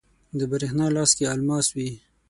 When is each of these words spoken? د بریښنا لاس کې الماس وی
د 0.39 0.41
بریښنا 0.51 0.87
لاس 0.95 1.11
کې 1.17 1.25
الماس 1.33 1.67
وی 1.75 1.89